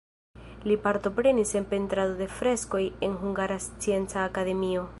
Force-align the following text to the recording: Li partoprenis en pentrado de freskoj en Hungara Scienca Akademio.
Li 0.69 0.77
partoprenis 0.85 1.51
en 1.59 1.67
pentrado 1.73 2.15
de 2.21 2.29
freskoj 2.39 2.81
en 3.09 3.15
Hungara 3.25 3.59
Scienca 3.67 4.25
Akademio. 4.31 4.89